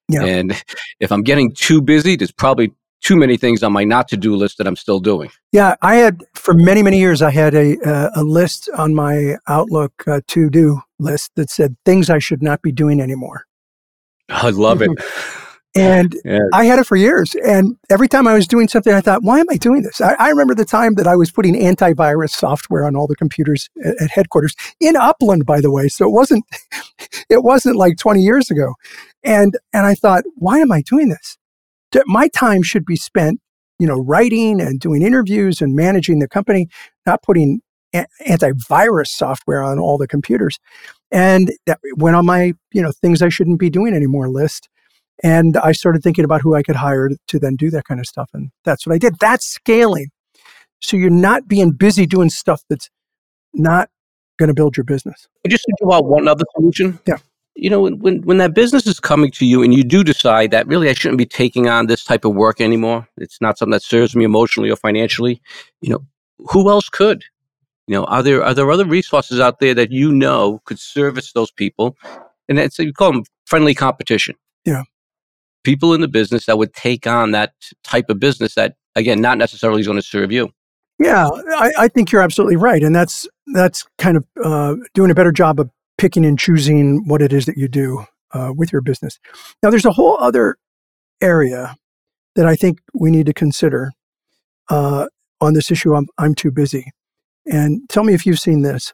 Yeah. 0.07 0.23
And 0.23 0.63
if 0.99 1.11
I'm 1.11 1.23
getting 1.23 1.51
too 1.51 1.81
busy, 1.81 2.15
there's 2.15 2.31
probably 2.31 2.71
too 3.03 3.15
many 3.15 3.37
things 3.37 3.61
on 3.61 3.73
my 3.73 3.83
not 3.83 4.07
to 4.07 4.17
do 4.17 4.35
list 4.35 4.57
that 4.57 4.65
I'm 4.65 4.75
still 4.75 4.99
doing. 4.99 5.29
Yeah, 5.51 5.75
I 5.81 5.95
had 5.95 6.23
for 6.33 6.53
many 6.53 6.81
many 6.81 6.99
years 6.99 7.21
I 7.21 7.31
had 7.31 7.53
a 7.53 7.77
uh, 7.85 8.09
a 8.15 8.23
list 8.23 8.69
on 8.77 8.95
my 8.95 9.35
Outlook 9.47 10.03
uh, 10.07 10.21
to 10.27 10.49
do 10.49 10.81
list 10.99 11.31
that 11.35 11.49
said 11.49 11.75
things 11.85 12.09
I 12.09 12.19
should 12.19 12.41
not 12.41 12.61
be 12.61 12.71
doing 12.71 12.99
anymore. 13.01 13.45
I 14.29 14.49
love 14.49 14.81
it. 14.81 14.91
and 15.75 16.15
yes. 16.23 16.41
I 16.53 16.65
had 16.65 16.79
it 16.79 16.85
for 16.85 16.95
years. 16.95 17.35
And 17.45 17.75
every 17.89 18.07
time 18.07 18.27
I 18.27 18.33
was 18.35 18.47
doing 18.47 18.67
something, 18.67 18.93
I 18.93 19.01
thought, 19.01 19.23
why 19.23 19.39
am 19.39 19.47
I 19.49 19.57
doing 19.57 19.81
this? 19.81 19.99
I, 19.99 20.13
I 20.13 20.29
remember 20.29 20.55
the 20.55 20.65
time 20.65 20.93
that 20.95 21.07
I 21.07 21.15
was 21.15 21.31
putting 21.31 21.55
antivirus 21.55 22.29
software 22.29 22.85
on 22.85 22.95
all 22.95 23.07
the 23.07 23.15
computers 23.15 23.69
at, 23.83 24.01
at 24.01 24.11
headquarters 24.11 24.55
in 24.79 24.95
Upland, 24.95 25.45
by 25.45 25.61
the 25.61 25.71
way. 25.71 25.87
So 25.87 26.05
it 26.05 26.11
wasn't 26.11 26.45
it 27.29 27.43
wasn't 27.43 27.75
like 27.75 27.97
20 27.97 28.21
years 28.21 28.49
ago. 28.49 28.75
And 29.23 29.57
and 29.73 29.85
I 29.85 29.95
thought, 29.95 30.23
why 30.35 30.59
am 30.59 30.71
I 30.71 30.81
doing 30.81 31.09
this? 31.09 31.37
My 32.05 32.27
time 32.29 32.63
should 32.63 32.85
be 32.85 32.95
spent, 32.95 33.39
you 33.79 33.87
know, 33.87 33.99
writing 33.99 34.61
and 34.61 34.79
doing 34.79 35.01
interviews 35.01 35.61
and 35.61 35.75
managing 35.75 36.19
the 36.19 36.27
company, 36.27 36.67
not 37.05 37.21
putting 37.23 37.61
a- 37.93 38.07
antivirus 38.27 39.07
software 39.07 39.63
on 39.63 39.79
all 39.79 39.97
the 39.97 40.07
computers. 40.07 40.59
And 41.11 41.51
that 41.65 41.79
went 41.95 42.15
on 42.15 42.25
my, 42.25 42.53
you 42.71 42.81
know, 42.81 42.91
things 42.91 43.21
I 43.21 43.29
shouldn't 43.29 43.59
be 43.59 43.69
doing 43.69 43.93
anymore 43.93 44.29
list. 44.29 44.69
And 45.23 45.57
I 45.57 45.71
started 45.71 46.01
thinking 46.01 46.25
about 46.25 46.41
who 46.41 46.55
I 46.55 46.63
could 46.63 46.75
hire 46.75 47.09
to 47.27 47.39
then 47.39 47.55
do 47.55 47.69
that 47.69 47.85
kind 47.85 47.99
of 47.99 48.07
stuff. 48.07 48.29
And 48.33 48.49
that's 48.65 48.85
what 48.85 48.93
I 48.93 48.97
did. 48.97 49.15
That's 49.19 49.45
scaling. 49.45 50.09
So 50.81 50.97
you're 50.97 51.09
not 51.09 51.47
being 51.47 51.71
busy 51.71 52.05
doing 52.05 52.29
stuff 52.29 52.63
that's 52.69 52.89
not 53.53 53.89
going 54.37 54.47
to 54.47 54.53
build 54.53 54.75
your 54.75 54.83
business. 54.83 55.27
I 55.45 55.49
just 55.49 55.63
think 55.65 55.77
about 55.83 56.05
one 56.05 56.27
other 56.27 56.43
solution. 56.55 56.99
Yeah 57.05 57.17
you 57.55 57.69
know 57.69 57.81
when, 57.81 58.21
when 58.21 58.37
that 58.37 58.53
business 58.53 58.87
is 58.87 58.99
coming 58.99 59.31
to 59.31 59.45
you 59.45 59.61
and 59.61 59.73
you 59.73 59.83
do 59.83 60.03
decide 60.03 60.51
that 60.51 60.67
really 60.67 60.89
i 60.89 60.93
shouldn't 60.93 61.17
be 61.17 61.25
taking 61.25 61.67
on 61.69 61.85
this 61.85 62.03
type 62.03 62.25
of 62.25 62.33
work 62.35 62.59
anymore. 62.59 63.07
It's 63.17 63.39
not 63.41 63.57
something 63.57 63.71
that 63.71 63.83
serves 63.83 64.15
me 64.15 64.23
emotionally 64.23 64.69
or 64.69 64.75
financially 64.75 65.41
you 65.81 65.89
know 65.89 66.05
who 66.49 66.69
else 66.69 66.89
could? 66.89 67.23
You 67.87 67.95
know 67.95 68.05
are 68.05 68.23
there 68.23 68.43
are 68.43 68.53
there 68.53 68.69
other 68.71 68.85
resources 68.85 69.39
out 69.39 69.59
there 69.59 69.73
that 69.75 69.91
you 69.91 70.11
know 70.11 70.61
could 70.65 70.79
service 70.79 71.33
those 71.33 71.51
people? 71.51 71.97
And 72.49 72.57
that's 72.57 72.79
you 72.79 72.93
call 72.93 73.11
them 73.11 73.23
friendly 73.45 73.73
competition. 73.73 74.35
Yeah. 74.65 74.83
People 75.63 75.93
in 75.93 76.01
the 76.01 76.09
business 76.09 76.45
that 76.47 76.57
would 76.57 76.73
take 76.73 77.07
on 77.07 77.31
that 77.31 77.53
type 77.83 78.09
of 78.09 78.19
business 78.19 78.55
that 78.55 78.75
again 78.95 79.21
not 79.21 79.37
necessarily 79.37 79.81
is 79.81 79.87
going 79.87 79.99
to 79.99 80.05
serve 80.05 80.31
you. 80.31 80.49
Yeah 80.99 81.29
I, 81.49 81.71
I 81.77 81.87
think 81.87 82.11
you're 82.11 82.21
absolutely 82.21 82.55
right 82.55 82.81
and 82.81 82.95
that's 82.95 83.27
that's 83.53 83.85
kind 83.99 84.17
of 84.17 84.25
uh, 84.43 84.75
doing 84.93 85.11
a 85.11 85.15
better 85.15 85.31
job 85.31 85.59
of 85.59 85.69
picking 85.97 86.25
and 86.25 86.39
choosing 86.39 87.07
what 87.07 87.21
it 87.21 87.33
is 87.33 87.45
that 87.45 87.57
you 87.57 87.67
do 87.67 88.05
uh, 88.33 88.51
with 88.55 88.71
your 88.71 88.81
business. 88.81 89.19
Now, 89.61 89.69
there's 89.69 89.85
a 89.85 89.91
whole 89.91 90.17
other 90.19 90.57
area 91.21 91.75
that 92.35 92.45
I 92.45 92.55
think 92.55 92.79
we 92.93 93.11
need 93.11 93.27
to 93.27 93.33
consider 93.33 93.91
uh, 94.69 95.07
on 95.39 95.53
this 95.53 95.71
issue. 95.71 95.93
I'm, 95.93 96.07
I'm 96.17 96.35
too 96.35 96.51
busy. 96.51 96.91
And 97.45 97.87
tell 97.89 98.03
me 98.03 98.13
if 98.13 98.25
you've 98.25 98.39
seen 98.39 98.61
this. 98.61 98.93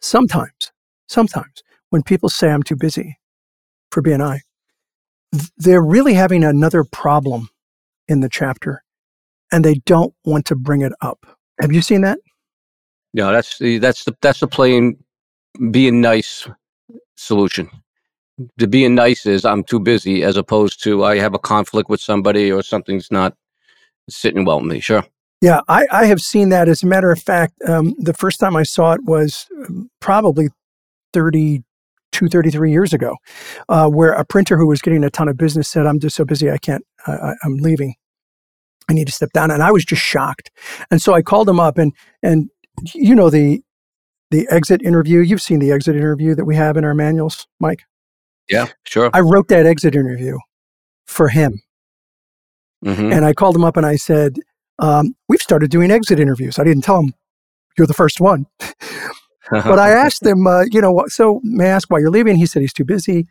Sometimes, 0.00 0.72
sometimes 1.08 1.62
when 1.90 2.02
people 2.02 2.28
say 2.28 2.50
I'm 2.50 2.62
too 2.62 2.76
busy 2.76 3.18
for 3.90 4.02
BNI, 4.02 4.40
they're 5.58 5.82
really 5.82 6.14
having 6.14 6.42
another 6.42 6.84
problem 6.84 7.50
in 8.08 8.20
the 8.20 8.28
chapter 8.28 8.82
and 9.52 9.64
they 9.64 9.74
don't 9.86 10.14
want 10.24 10.46
to 10.46 10.56
bring 10.56 10.80
it 10.80 10.92
up. 11.00 11.26
Have 11.60 11.72
you 11.72 11.82
seen 11.82 12.00
that? 12.02 12.18
No, 13.12 13.32
that's 13.32 13.58
the 13.58 13.78
that's 13.78 14.04
the 14.04 14.16
that's 14.22 14.40
the 14.40 14.46
plain 14.46 14.96
being 15.70 16.00
nice 16.00 16.48
solution. 17.16 17.70
The 18.56 18.66
being 18.66 18.94
nice 18.94 19.26
is 19.26 19.44
I'm 19.44 19.64
too 19.64 19.80
busy, 19.80 20.22
as 20.22 20.36
opposed 20.36 20.82
to 20.84 21.04
I 21.04 21.18
have 21.18 21.34
a 21.34 21.38
conflict 21.38 21.90
with 21.90 22.00
somebody 22.00 22.50
or 22.50 22.62
something's 22.62 23.10
not 23.10 23.34
sitting 24.08 24.44
well 24.44 24.60
with 24.60 24.70
me. 24.70 24.80
Sure. 24.80 25.04
Yeah, 25.42 25.60
I, 25.68 25.86
I 25.90 26.04
have 26.06 26.20
seen 26.20 26.50
that. 26.50 26.68
As 26.68 26.82
a 26.82 26.86
matter 26.86 27.10
of 27.10 27.20
fact, 27.20 27.54
um, 27.66 27.94
the 27.98 28.12
first 28.12 28.40
time 28.40 28.56
I 28.56 28.62
saw 28.62 28.92
it 28.92 29.00
was 29.04 29.46
um, 29.66 29.90
probably 30.00 30.48
32, 31.14 32.28
33 32.28 32.70
years 32.70 32.92
ago, 32.92 33.16
uh, 33.68 33.88
where 33.88 34.12
a 34.12 34.24
printer 34.24 34.58
who 34.58 34.66
was 34.66 34.82
getting 34.82 35.02
a 35.02 35.10
ton 35.10 35.28
of 35.28 35.38
business 35.38 35.68
said, 35.68 35.86
I'm 35.86 35.98
just 35.98 36.16
so 36.16 36.24
busy, 36.24 36.50
I 36.50 36.58
can't, 36.58 36.84
I, 37.06 37.34
I'm 37.42 37.56
leaving. 37.56 37.94
I 38.90 38.92
need 38.92 39.06
to 39.06 39.12
step 39.12 39.30
down. 39.32 39.50
And 39.50 39.62
I 39.62 39.70
was 39.70 39.84
just 39.84 40.02
shocked. 40.02 40.50
And 40.90 41.00
so 41.00 41.14
I 41.14 41.22
called 41.22 41.48
him 41.48 41.60
up 41.60 41.78
and, 41.78 41.92
and 42.22 42.50
you 42.94 43.14
know, 43.14 43.30
the, 43.30 43.62
the 44.30 44.46
exit 44.50 44.82
interview, 44.82 45.20
you've 45.20 45.42
seen 45.42 45.58
the 45.58 45.72
exit 45.72 45.96
interview 45.96 46.34
that 46.34 46.44
we 46.44 46.56
have 46.56 46.76
in 46.76 46.84
our 46.84 46.94
manuals, 46.94 47.46
Mike. 47.58 47.82
Yeah, 48.48 48.66
sure. 48.84 49.10
I 49.12 49.20
wrote 49.20 49.48
that 49.48 49.66
exit 49.66 49.94
interview 49.94 50.38
for 51.06 51.28
him. 51.28 51.60
Mm-hmm. 52.84 53.12
And 53.12 53.24
I 53.24 53.32
called 53.32 53.56
him 53.56 53.64
up 53.64 53.76
and 53.76 53.86
I 53.86 53.96
said, 53.96 54.36
um, 54.78 55.14
we've 55.28 55.42
started 55.42 55.70
doing 55.70 55.90
exit 55.90 56.18
interviews. 56.18 56.58
I 56.58 56.64
didn't 56.64 56.82
tell 56.82 57.00
him 57.00 57.14
you're 57.76 57.86
the 57.86 57.94
first 57.94 58.20
one. 58.20 58.46
but 59.50 59.78
I 59.78 59.90
asked 59.90 60.24
him, 60.24 60.46
uh, 60.46 60.64
you 60.70 60.80
know, 60.80 61.04
so 61.08 61.40
may 61.44 61.66
I 61.66 61.68
ask 61.68 61.90
why 61.90 61.98
you're 61.98 62.10
leaving? 62.10 62.36
He 62.36 62.46
said 62.46 62.62
he's 62.62 62.72
too 62.72 62.84
busy. 62.84 63.26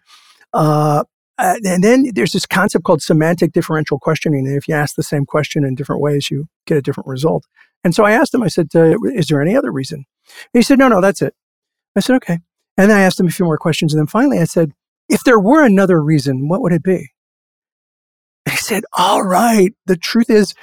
Uh, 0.53 1.03
and 1.39 1.83
then 1.83 2.11
there's 2.13 2.33
this 2.33 2.45
concept 2.45 2.83
called 2.83 3.01
semantic 3.01 3.53
differential 3.53 3.97
questioning. 3.97 4.45
And 4.45 4.57
if 4.57 4.67
you 4.67 4.75
ask 4.75 4.95
the 4.95 5.03
same 5.03 5.25
question 5.25 5.63
in 5.63 5.73
different 5.73 6.01
ways, 6.01 6.29
you 6.29 6.47
get 6.65 6.77
a 6.77 6.81
different 6.81 7.07
result. 7.07 7.45
And 7.83 7.95
so 7.95 8.03
I 8.03 8.11
asked 8.11 8.33
him, 8.33 8.43
I 8.43 8.49
said, 8.49 8.67
uh, 8.75 8.95
is 9.13 9.27
there 9.27 9.41
any 9.41 9.55
other 9.55 9.71
reason? 9.71 10.05
And 10.53 10.59
he 10.59 10.62
said, 10.62 10.79
no, 10.79 10.88
no, 10.88 11.01
that's 11.01 11.21
it. 11.21 11.33
I 11.95 12.00
said, 12.00 12.15
okay. 12.17 12.39
And 12.77 12.89
then 12.89 12.98
I 12.98 13.01
asked 13.01 13.19
him 13.19 13.27
a 13.27 13.31
few 13.31 13.45
more 13.45 13.57
questions. 13.57 13.93
And 13.93 14.00
then 14.00 14.07
finally 14.07 14.39
I 14.39 14.45
said, 14.45 14.71
if 15.09 15.24
there 15.24 15.39
were 15.39 15.65
another 15.65 16.01
reason, 16.01 16.48
what 16.48 16.62
would 16.62 16.71
it 16.71 16.83
be? 16.83 17.12
And 18.45 18.53
he 18.53 18.57
said, 18.57 18.83
all 18.98 19.24
right. 19.24 19.74
The 19.86 19.98
truth 19.98 20.29
is, 20.29 20.53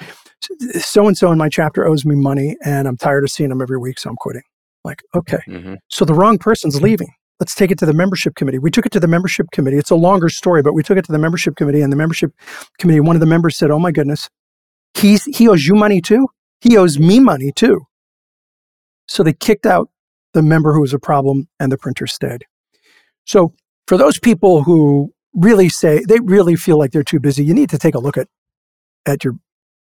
so 0.79 1.07
and 1.07 1.17
so 1.17 1.31
in 1.31 1.37
my 1.37 1.49
chapter 1.49 1.85
owes 1.85 2.05
me 2.05 2.15
money 2.15 2.55
and 2.63 2.87
I'm 2.87 2.97
tired 2.97 3.23
of 3.23 3.29
seeing 3.29 3.49
them 3.49 3.61
every 3.61 3.77
week, 3.77 3.99
so 3.99 4.09
I'm 4.09 4.15
quitting. 4.15 4.43
Like, 4.83 5.03
okay. 5.13 5.39
Mm-hmm. 5.47 5.75
So 5.89 6.05
the 6.05 6.13
wrong 6.13 6.37
person's 6.37 6.81
leaving. 6.81 7.09
Let's 7.39 7.53
take 7.53 7.69
it 7.69 7.77
to 7.79 7.85
the 7.85 7.93
membership 7.93 8.35
committee. 8.35 8.57
We 8.57 8.71
took 8.71 8.85
it 8.85 8.91
to 8.93 8.99
the 8.99 9.07
membership 9.07 9.51
committee. 9.51 9.77
It's 9.77 9.91
a 9.91 9.95
longer 9.95 10.29
story, 10.29 10.63
but 10.63 10.73
we 10.73 10.81
took 10.81 10.97
it 10.97 11.05
to 11.05 11.11
the 11.11 11.19
membership 11.19 11.55
committee, 11.55 11.81
and 11.81 11.91
the 11.91 11.97
membership 11.97 12.31
committee, 12.79 12.99
one 12.99 13.15
of 13.15 13.19
the 13.19 13.27
members 13.27 13.55
said, 13.55 13.69
Oh 13.69 13.77
my 13.77 13.91
goodness, 13.91 14.29
he's, 14.97 15.25
he 15.25 15.47
owes 15.47 15.65
you 15.67 15.75
money 15.75 16.01
too? 16.01 16.29
He 16.61 16.77
owes 16.77 16.97
me 16.97 17.19
money 17.19 17.51
too. 17.51 17.81
So 19.07 19.23
they 19.23 19.33
kicked 19.33 19.65
out 19.65 19.89
the 20.33 20.41
member 20.41 20.73
who 20.73 20.81
was 20.81 20.93
a 20.93 20.99
problem, 20.99 21.47
and 21.59 21.71
the 21.71 21.77
printer 21.77 22.07
stayed. 22.07 22.45
So 23.25 23.53
for 23.87 23.97
those 23.97 24.19
people 24.19 24.63
who 24.63 25.13
really 25.33 25.69
say 25.69 26.03
they 26.07 26.19
really 26.19 26.55
feel 26.55 26.77
like 26.77 26.91
they're 26.91 27.03
too 27.03 27.19
busy, 27.19 27.43
you 27.43 27.53
need 27.53 27.69
to 27.69 27.77
take 27.77 27.95
a 27.95 27.99
look 27.99 28.17
at 28.17 28.27
at 29.05 29.23
your 29.23 29.33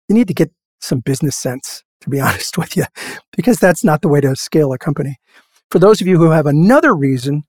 you 0.10 0.15
need 0.15 0.27
to 0.27 0.34
get 0.34 0.51
some 0.82 1.00
business 1.00 1.36
sense, 1.36 1.84
to 2.01 2.10
be 2.10 2.20
honest 2.27 2.58
with 2.58 2.75
you, 2.75 2.86
because 3.36 3.58
that's 3.58 3.84
not 3.84 4.01
the 4.01 4.10
way 4.10 4.22
to 4.22 4.36
scale 4.36 4.74
a 4.74 4.77
company. 4.77 5.18
For 5.72 5.80
those 5.80 6.01
of 6.01 6.08
you 6.08 6.18
who 6.18 6.30
have 6.32 6.46
another 6.46 6.94
reason, 6.94 7.44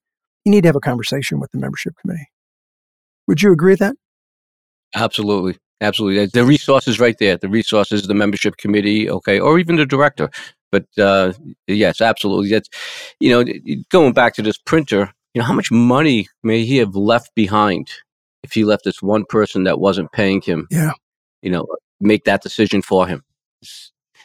you 0.45 0.53
need 0.53 0.63
to 0.63 0.69
have 0.69 0.77
a 0.77 0.81
conversation 0.81 1.41
with 1.41 1.51
the 1.51 1.59
membership 1.59 1.95
committee. 2.01 2.29
Would 3.27 3.43
you 3.43 3.53
agree 3.53 3.73
with 3.73 3.81
that? 3.81 3.97
Absolutely. 4.95 5.59
Absolutely. 5.81 6.27
The 6.27 6.45
resources 6.45 7.01
right 7.01 7.17
there. 7.19 7.37
The 7.37 7.49
resources, 7.49 8.07
the 8.07 8.15
membership 8.15 8.57
committee, 8.57 9.11
okay, 9.11 9.41
or 9.41 9.59
even 9.59 9.77
the 9.77 9.85
director. 9.87 10.31
But 10.75 10.87
uh, 10.99 11.33
yes, 11.69 12.01
absolutely. 12.01 12.51
That's, 12.51 12.69
you 13.21 13.31
know, 13.31 13.45
going 13.91 14.13
back 14.13 14.35
to 14.35 14.43
this 14.43 14.59
printer, 14.59 15.13
you 15.33 15.41
know, 15.41 15.47
how 15.47 15.53
much 15.53 15.71
money 15.71 16.27
may 16.43 16.65
he 16.65 16.79
have 16.79 16.97
left 16.97 17.33
behind 17.37 17.89
if 18.43 18.53
he 18.53 18.65
left 18.65 18.83
this 18.85 19.01
one 19.01 19.25
person 19.25 19.63
that 19.65 19.79
wasn't 19.79 20.11
paying 20.11 20.41
him? 20.43 20.67
Yeah. 20.73 20.91
You 21.43 21.53
know, 21.53 21.65
make 22.01 22.25
that 22.25 22.43
decision 22.43 22.83
for 22.83 23.07
him. 23.07 23.23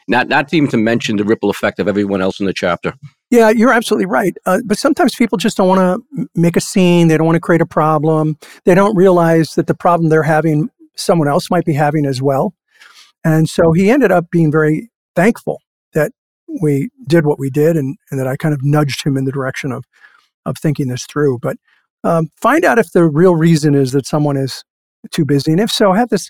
Not, 0.07 0.27
not 0.27 0.51
even 0.55 0.71
to 0.71 0.77
mention 0.77 1.17
the 1.17 1.23
ripple 1.23 1.51
effect 1.51 1.77
of 1.77 1.87
everyone 1.87 2.19
else 2.19 2.39
in 2.39 2.47
the 2.47 2.53
chapter. 2.53 2.95
Yeah, 3.29 3.51
you're 3.51 3.71
absolutely 3.71 4.07
right. 4.07 4.35
Uh, 4.47 4.57
but 4.65 4.79
sometimes 4.79 5.13
people 5.13 5.37
just 5.37 5.55
don't 5.55 5.67
want 5.67 6.03
to 6.15 6.27
make 6.33 6.57
a 6.57 6.61
scene. 6.61 7.09
They 7.09 7.17
don't 7.17 7.27
want 7.27 7.35
to 7.35 7.39
create 7.41 7.61
a 7.61 7.67
problem. 7.67 8.39
They 8.65 8.73
don't 8.73 8.95
realize 8.95 9.53
that 9.53 9.67
the 9.67 9.75
problem 9.75 10.09
they're 10.09 10.23
having, 10.23 10.71
someone 10.95 11.27
else 11.27 11.51
might 11.51 11.65
be 11.65 11.73
having 11.73 12.07
as 12.07 12.23
well. 12.23 12.55
And 13.23 13.47
so 13.47 13.71
he 13.71 13.91
ended 13.91 14.11
up 14.11 14.31
being 14.31 14.51
very 14.51 14.89
thankful 15.15 15.61
we 16.61 16.89
did 17.07 17.25
what 17.25 17.39
we 17.39 17.49
did 17.49 17.77
and, 17.77 17.97
and 18.11 18.19
that 18.19 18.27
I 18.27 18.35
kind 18.35 18.53
of 18.53 18.63
nudged 18.63 19.05
him 19.05 19.17
in 19.17 19.25
the 19.25 19.31
direction 19.31 19.71
of, 19.71 19.85
of 20.45 20.57
thinking 20.57 20.87
this 20.87 21.05
through. 21.05 21.39
But 21.39 21.57
um, 22.03 22.29
find 22.37 22.65
out 22.65 22.79
if 22.79 22.91
the 22.91 23.03
real 23.03 23.35
reason 23.35 23.75
is 23.75 23.91
that 23.91 24.05
someone 24.05 24.37
is 24.37 24.63
too 25.11 25.25
busy. 25.25 25.51
And 25.51 25.59
if 25.61 25.71
so, 25.71 25.93
have 25.93 26.09
this 26.09 26.29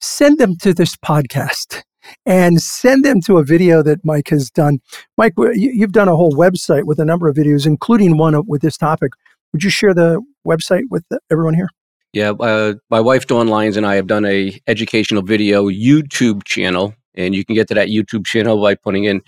send 0.00 0.38
them 0.38 0.56
to 0.56 0.74
this 0.74 0.96
podcast 0.96 1.82
and 2.26 2.60
send 2.60 3.04
them 3.04 3.20
to 3.22 3.38
a 3.38 3.44
video 3.44 3.82
that 3.82 4.04
Mike 4.04 4.28
has 4.28 4.50
done. 4.50 4.78
Mike, 5.16 5.34
you've 5.54 5.92
done 5.92 6.08
a 6.08 6.16
whole 6.16 6.32
website 6.32 6.84
with 6.84 6.98
a 6.98 7.04
number 7.04 7.28
of 7.28 7.36
videos, 7.36 7.66
including 7.66 8.16
one 8.16 8.40
with 8.46 8.62
this 8.62 8.76
topic. 8.76 9.12
Would 9.52 9.64
you 9.64 9.70
share 9.70 9.94
the 9.94 10.22
website 10.46 10.82
with 10.90 11.04
everyone 11.30 11.54
here? 11.54 11.68
Yeah, 12.12 12.30
uh, 12.30 12.74
my 12.88 13.00
wife 13.00 13.26
Dawn 13.26 13.48
Lyons 13.48 13.76
and 13.76 13.84
I 13.84 13.96
have 13.96 14.06
done 14.06 14.24
a 14.24 14.58
educational 14.66 15.22
video 15.22 15.68
YouTube 15.68 16.44
channel, 16.44 16.94
and 17.16 17.34
you 17.34 17.44
can 17.44 17.54
get 17.54 17.68
to 17.68 17.74
that 17.74 17.88
YouTube 17.88 18.26
channel 18.26 18.60
by 18.60 18.74
putting 18.74 19.04
in 19.04 19.22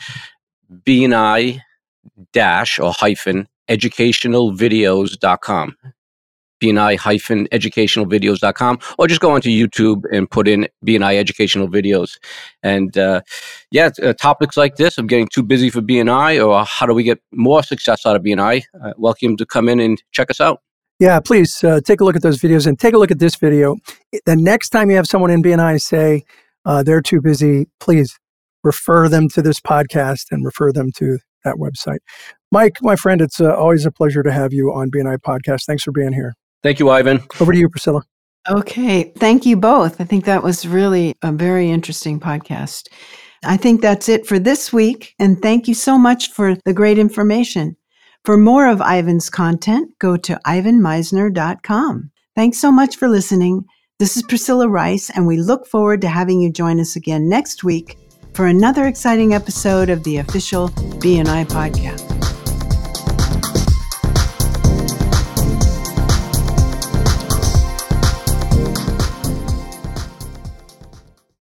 BNI 0.86 1.60
dash 2.32 2.78
or 2.78 2.92
hyphen 2.92 3.48
educationalvideos.com 3.68 5.76
BNI 6.60 6.96
hyphen 6.96 7.46
educationalvideos.com 7.48 8.78
or 8.98 9.06
just 9.06 9.20
go 9.20 9.30
onto 9.30 9.48
YouTube 9.48 10.02
and 10.12 10.30
put 10.30 10.48
in 10.48 10.68
BNI 10.86 11.16
educational 11.16 11.68
videos. 11.68 12.18
And 12.62 12.96
uh, 12.96 13.22
yeah, 13.70 13.90
uh, 14.02 14.12
topics 14.14 14.56
like 14.56 14.76
this 14.76 14.98
of 14.98 15.06
getting 15.06 15.28
too 15.28 15.42
busy 15.42 15.70
for 15.70 15.80
BNI 15.80 16.44
or 16.44 16.64
how 16.64 16.86
do 16.86 16.94
we 16.94 17.02
get 17.02 17.20
more 17.32 17.62
success 17.62 18.06
out 18.06 18.16
of 18.16 18.22
BNI, 18.22 18.62
uh, 18.82 18.92
welcome 18.96 19.36
to 19.36 19.46
come 19.46 19.68
in 19.68 19.80
and 19.80 20.02
check 20.12 20.30
us 20.30 20.40
out. 20.40 20.62
Yeah, 20.98 21.20
please 21.20 21.62
uh, 21.62 21.80
take 21.84 22.00
a 22.00 22.04
look 22.04 22.16
at 22.16 22.22
those 22.22 22.40
videos 22.40 22.66
and 22.66 22.78
take 22.78 22.92
a 22.92 22.98
look 22.98 23.12
at 23.12 23.20
this 23.20 23.36
video. 23.36 23.76
The 24.26 24.34
next 24.34 24.70
time 24.70 24.90
you 24.90 24.96
have 24.96 25.06
someone 25.06 25.30
in 25.30 25.42
BNI 25.42 25.80
say 25.80 26.24
uh, 26.64 26.82
they're 26.82 27.02
too 27.02 27.20
busy, 27.20 27.66
please 27.80 28.18
refer 28.64 29.08
them 29.08 29.28
to 29.30 29.42
this 29.42 29.60
podcast 29.60 30.26
and 30.30 30.44
refer 30.44 30.72
them 30.72 30.90
to 30.96 31.18
that 31.44 31.56
website. 31.56 31.98
Mike, 32.50 32.78
my 32.82 32.96
friend, 32.96 33.20
it's 33.20 33.40
uh, 33.40 33.54
always 33.54 33.86
a 33.86 33.90
pleasure 33.90 34.22
to 34.22 34.32
have 34.32 34.52
you 34.52 34.72
on 34.72 34.90
BNI 34.90 35.18
Podcast. 35.18 35.64
Thanks 35.66 35.82
for 35.82 35.92
being 35.92 36.12
here. 36.12 36.34
Thank 36.62 36.78
you, 36.78 36.90
Ivan. 36.90 37.22
Over 37.40 37.52
to 37.52 37.58
you, 37.58 37.68
Priscilla. 37.68 38.02
Okay. 38.48 39.12
Thank 39.18 39.44
you 39.44 39.56
both. 39.56 40.00
I 40.00 40.04
think 40.04 40.24
that 40.24 40.42
was 40.42 40.66
really 40.66 41.14
a 41.22 41.32
very 41.32 41.70
interesting 41.70 42.18
podcast. 42.18 42.88
I 43.44 43.56
think 43.56 43.80
that's 43.80 44.08
it 44.08 44.26
for 44.26 44.38
this 44.38 44.72
week. 44.72 45.14
And 45.18 45.40
thank 45.40 45.68
you 45.68 45.74
so 45.74 45.98
much 45.98 46.32
for 46.32 46.56
the 46.64 46.72
great 46.72 46.98
information. 46.98 47.76
For 48.24 48.36
more 48.36 48.66
of 48.66 48.80
Ivan's 48.80 49.30
content, 49.30 49.96
go 49.98 50.16
to 50.16 50.40
ivanmisner.com. 50.46 52.10
Thanks 52.34 52.58
so 52.58 52.72
much 52.72 52.96
for 52.96 53.08
listening. 53.08 53.64
This 53.98 54.16
is 54.16 54.22
Priscilla 54.22 54.68
Rice, 54.68 55.10
and 55.10 55.26
we 55.26 55.38
look 55.38 55.66
forward 55.66 56.00
to 56.02 56.08
having 56.08 56.40
you 56.40 56.52
join 56.52 56.78
us 56.78 56.94
again 56.94 57.28
next 57.28 57.64
week 57.64 57.98
for 58.32 58.46
another 58.46 58.86
exciting 58.86 59.34
episode 59.34 59.90
of 59.90 60.04
the 60.04 60.18
official 60.18 60.68
BNI 60.68 61.46
podcast. 61.46 62.37